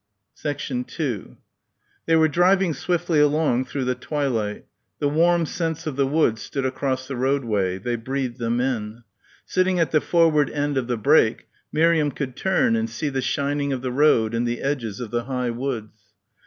[0.41, 1.37] 2
[2.07, 4.65] They were driving swiftly along through the twilight.
[4.97, 7.77] The warm scents of the woods stood across the roadway.
[7.77, 9.03] They breathed them in.
[9.45, 13.71] Sitting at the forward end of the brake, Miriam could turn and see the shining
[13.71, 16.01] of the road and the edges of the high woods.